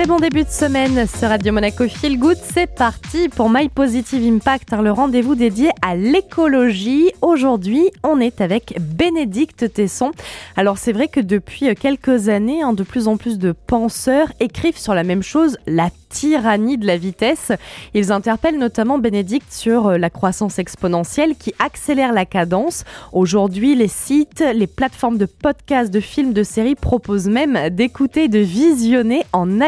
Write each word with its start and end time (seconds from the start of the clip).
Très 0.00 0.08
bon 0.08 0.18
début 0.18 0.44
de 0.44 0.48
semaine 0.48 1.06
sur 1.06 1.28
Radio 1.28 1.52
Monaco 1.52 1.86
Feel 1.86 2.18
Good. 2.18 2.38
C'est 2.54 2.74
parti 2.74 3.28
pour 3.28 3.50
My 3.50 3.68
Positive 3.68 4.26
Impact, 4.32 4.72
le 4.72 4.90
rendez-vous 4.90 5.34
dédié 5.34 5.68
à 5.82 5.94
l'écologie. 5.94 7.10
Aujourd'hui, 7.20 7.90
on 8.02 8.18
est 8.18 8.40
avec 8.40 8.78
Bénédicte 8.80 9.70
Tesson. 9.70 10.12
Alors, 10.56 10.78
c'est 10.78 10.92
vrai 10.92 11.08
que 11.08 11.20
depuis 11.20 11.74
quelques 11.74 12.30
années, 12.30 12.62
hein, 12.62 12.72
de 12.72 12.82
plus 12.82 13.08
en 13.08 13.18
plus 13.18 13.38
de 13.38 13.52
penseurs 13.52 14.32
écrivent 14.40 14.78
sur 14.78 14.94
la 14.94 15.04
même 15.04 15.22
chose, 15.22 15.58
la 15.66 15.90
tyrannie 16.10 16.76
de 16.76 16.86
la 16.86 16.98
vitesse. 16.98 17.52
Ils 17.94 18.12
interpellent 18.12 18.58
notamment 18.58 18.98
Bénédicte 18.98 19.52
sur 19.52 19.86
euh, 19.86 19.98
la 19.98 20.10
croissance 20.10 20.58
exponentielle 20.58 21.36
qui 21.36 21.54
accélère 21.58 22.12
la 22.12 22.26
cadence. 22.26 22.84
Aujourd'hui, 23.12 23.74
les 23.74 23.88
sites, 23.88 24.44
les 24.54 24.66
plateformes 24.66 25.16
de 25.16 25.26
podcasts, 25.26 25.90
de 25.90 26.00
films, 26.00 26.32
de 26.32 26.42
séries 26.42 26.74
proposent 26.74 27.28
même 27.28 27.70
d'écouter, 27.70 28.28
de 28.28 28.40
visionner 28.40 29.22
en 29.32 29.60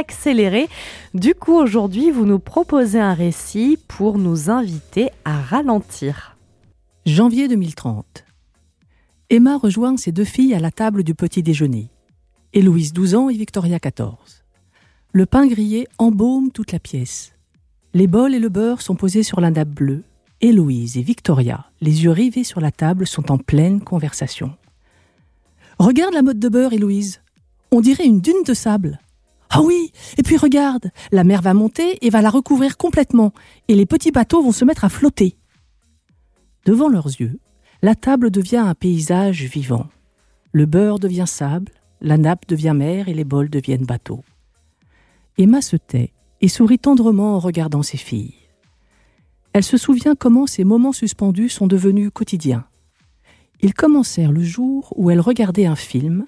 Du 1.15 1.35
coup, 1.35 1.55
aujourd'hui, 1.55 2.11
vous 2.11 2.27
nous 2.27 2.39
proposez 2.39 3.01
un 3.01 3.15
récit 3.15 3.77
pour 3.89 4.19
nous 4.19 4.51
inviter 4.51 5.11
à 5.25 5.41
ralentir. 5.41 6.37
Janvier 7.07 7.49
2030. 7.49 8.25
Emma 9.31 9.57
rejoint 9.57 9.97
ses 9.97 10.13
deux 10.13 10.25
filles 10.25 10.55
à 10.55 10.61
la 10.61 10.71
table 10.71 11.03
du 11.03 11.15
petit 11.15 11.43
déjeuner. 11.43 11.91
Héloïse, 12.53 12.93
12 12.93 13.15
ans, 13.17 13.31
et 13.31 13.37
Victoria, 13.37 13.81
14. 13.81 14.45
Le 15.13 15.27
pain 15.27 15.47
grillé 15.47 15.89
embaume 15.99 16.53
toute 16.53 16.71
la 16.71 16.79
pièce. 16.79 17.35
Les 17.93 18.07
bols 18.07 18.35
et 18.35 18.39
le 18.39 18.49
beurre 18.49 18.81
sont 18.81 18.95
posés 18.95 19.25
sur 19.25 19.41
la 19.41 19.51
nappe 19.51 19.71
bleue. 19.71 20.05
Héloïse 20.41 20.97
et 20.99 21.03
Victoria, 21.03 21.67
les 21.81 22.05
yeux 22.05 22.13
rivés 22.13 22.45
sur 22.45 22.61
la 22.61 22.71
table, 22.71 23.09
sont 23.09 23.33
en 23.33 23.39
pleine 23.39 23.81
conversation. 23.81 24.55
Regarde 25.81 26.15
la 26.15 26.23
mode 26.23 26.39
de 26.39 26.49
beurre, 26.49 26.73
Héloïse. 26.73 27.23
On 27.73 27.81
dirait 27.81 28.07
une 28.07 28.21
dune 28.21 28.45
de 28.47 28.55
sable. 28.55 29.01
Ah 29.55 29.61
oui, 29.61 29.93
et 30.17 30.23
puis 30.23 30.39
regarde, 30.39 30.91
la 31.11 31.25
mer 31.25 31.43
va 31.43 31.53
monter 31.53 31.99
et 32.01 32.09
va 32.09 32.23
la 32.23 32.31
recouvrir 32.31 32.79
complètement, 32.79 33.35
et 33.69 33.75
les 33.75 33.85
petits 33.85 34.11
bateaux 34.11 34.43
vont 34.43 34.51
se 34.51 34.65
mettre 34.65 34.87
à 34.87 34.89
flotter. 34.89 35.37
Devant 36.65 36.89
leurs 36.89 37.09
yeux, 37.09 37.39
la 37.83 37.95
table 37.95 38.31
devient 38.31 38.57
un 38.57 38.75
paysage 38.75 39.45
vivant. 39.45 39.89
Le 40.53 40.65
beurre 40.65 40.99
devient 40.99 41.27
sable, 41.27 41.71
la 42.01 42.17
nappe 42.17 42.49
devient 42.49 42.73
mer 42.75 43.11
et 43.11 43.15
les 43.15 43.25
bols 43.25 43.51
deviennent 43.51 43.85
bateaux. 43.85 44.25
Emma 45.37 45.61
se 45.61 45.77
tait 45.77 46.15
et 46.41 46.49
sourit 46.49 46.79
tendrement 46.79 47.37
en 47.37 47.39
regardant 47.39 47.83
ses 47.83 47.99
filles. 47.99 48.35
Elle 49.53 49.65
se 49.65 49.77
souvient 49.77 50.15
comment 50.15 50.47
ces 50.47 50.65
moments 50.65 50.93
suspendus 50.93 51.51
sont 51.51 51.67
devenus 51.67 52.11
quotidiens. 52.11 52.65
Ils 53.61 53.75
commencèrent 53.75 54.33
le 54.33 54.43
jour 54.43 54.95
où 54.97 55.11
elle 55.11 55.21
regardait 55.21 55.67
un 55.67 55.77
film 55.77 56.25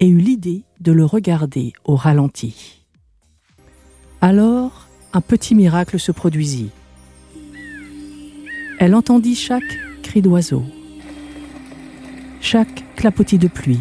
et 0.00 0.08
eut 0.08 0.18
l'idée 0.18 0.62
de 0.80 0.92
le 0.92 1.04
regarder 1.04 1.72
au 1.84 1.96
ralenti. 1.96 2.82
Alors, 4.20 4.88
un 5.12 5.20
petit 5.20 5.54
miracle 5.54 5.98
se 5.98 6.12
produisit. 6.12 6.70
Elle 8.78 8.94
entendit 8.94 9.36
chaque 9.36 9.78
cri 10.02 10.22
d'oiseau, 10.22 10.64
chaque 12.40 12.84
clapotis 12.96 13.38
de 13.38 13.48
pluie. 13.48 13.80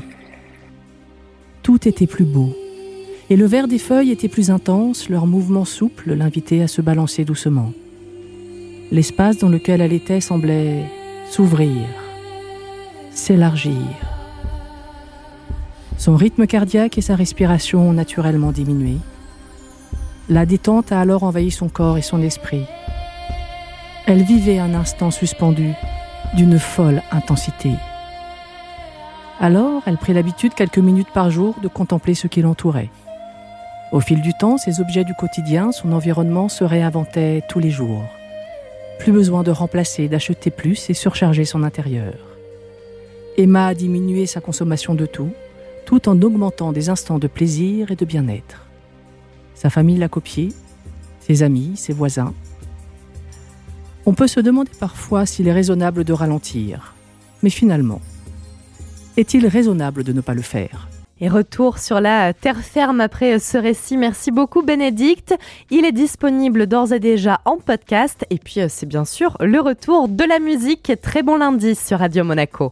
Tout 1.63 1.87
était 1.87 2.07
plus 2.07 2.25
beau, 2.25 2.55
et 3.29 3.35
le 3.35 3.45
vert 3.45 3.67
des 3.67 3.79
feuilles 3.79 4.11
était 4.11 4.27
plus 4.27 4.51
intense, 4.51 5.09
leur 5.09 5.25
mouvement 5.25 5.65
souple 5.65 6.13
l'invitait 6.13 6.61
à 6.61 6.67
se 6.67 6.81
balancer 6.81 7.25
doucement. 7.25 7.73
L'espace 8.91 9.37
dans 9.37 9.49
lequel 9.49 9.81
elle 9.81 9.93
était 9.93 10.21
semblait 10.21 10.85
s'ouvrir, 11.29 11.87
s'élargir. 13.11 14.12
Son 16.03 16.17
rythme 16.17 16.47
cardiaque 16.47 16.97
et 16.97 17.01
sa 17.01 17.15
respiration 17.15 17.87
ont 17.87 17.93
naturellement 17.93 18.51
diminué. 18.51 18.97
La 20.27 20.45
détente 20.45 20.91
a 20.91 20.99
alors 20.99 21.23
envahi 21.23 21.49
son 21.49 21.69
corps 21.69 21.97
et 21.97 22.01
son 22.01 22.21
esprit. 22.21 22.65
Elle 24.05 24.23
vivait 24.23 24.59
un 24.59 24.73
instant 24.73 25.11
suspendu 25.11 25.71
d'une 26.33 26.59
folle 26.59 27.01
intensité. 27.13 27.69
Alors, 29.39 29.81
elle 29.85 29.95
prit 29.95 30.13
l'habitude 30.13 30.53
quelques 30.55 30.77
minutes 30.77 31.13
par 31.13 31.31
jour 31.31 31.55
de 31.63 31.69
contempler 31.69 32.15
ce 32.15 32.27
qui 32.27 32.41
l'entourait. 32.41 32.89
Au 33.93 34.01
fil 34.01 34.19
du 34.19 34.33
temps, 34.33 34.57
ces 34.57 34.81
objets 34.81 35.05
du 35.05 35.13
quotidien, 35.13 35.71
son 35.71 35.93
environnement 35.93 36.49
se 36.49 36.65
réinventait 36.65 37.43
tous 37.47 37.59
les 37.59 37.71
jours. 37.71 38.03
Plus 38.99 39.13
besoin 39.13 39.43
de 39.43 39.51
remplacer, 39.51 40.09
d'acheter 40.09 40.51
plus 40.51 40.89
et 40.89 40.95
surcharger 40.95 41.45
son 41.45 41.63
intérieur. 41.63 42.15
Emma 43.37 43.67
a 43.67 43.73
diminué 43.73 44.25
sa 44.25 44.41
consommation 44.41 44.95
de 44.95 45.05
tout, 45.05 45.31
tout 45.85 46.09
en 46.09 46.21
augmentant 46.21 46.71
des 46.71 46.89
instants 46.89 47.19
de 47.19 47.27
plaisir 47.27 47.91
et 47.91 47.95
de 47.95 48.05
bien-être. 48.05 48.65
Sa 49.55 49.69
famille 49.69 49.97
l'a 49.97 50.09
copié, 50.09 50.49
ses 51.19 51.43
amis, 51.43 51.73
ses 51.75 51.93
voisins. 51.93 52.33
On 54.05 54.13
peut 54.13 54.27
se 54.27 54.39
demander 54.39 54.71
parfois 54.79 55.25
s'il 55.25 55.47
est 55.47 55.53
raisonnable 55.53 56.03
de 56.03 56.13
ralentir, 56.13 56.93
mais 57.41 57.49
finalement, 57.49 58.01
est-il 59.15 59.47
raisonnable 59.47 60.03
de 60.03 60.13
ne 60.13 60.21
pas 60.21 60.33
le 60.33 60.41
faire? 60.41 60.87
Et 61.21 61.29
retour 61.29 61.77
sur 61.77 62.01
la 62.01 62.33
terre 62.33 62.59
ferme 62.59 62.99
après 62.99 63.37
ce 63.39 63.57
récit. 63.57 63.95
Merci 63.95 64.31
beaucoup 64.31 64.63
Bénédicte. 64.63 65.35
Il 65.69 65.85
est 65.85 65.91
disponible 65.91 66.67
d'ores 66.67 66.91
et 66.91 66.99
déjà 66.99 67.39
en 67.45 67.57
podcast. 67.57 68.25
Et 68.29 68.39
puis 68.39 68.61
euh, 68.61 68.67
c'est 68.67 68.87
bien 68.87 69.05
sûr 69.05 69.37
le 69.39 69.59
retour 69.61 70.07
de 70.07 70.23
la 70.23 70.39
musique. 70.39 70.91
Très 71.01 71.21
bon 71.21 71.37
lundi 71.37 71.75
sur 71.75 71.99
Radio 71.99 72.23
Monaco. 72.23 72.71